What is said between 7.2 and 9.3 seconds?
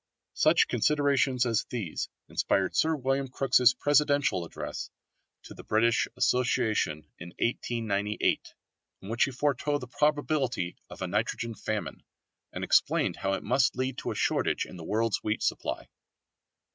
1898, in which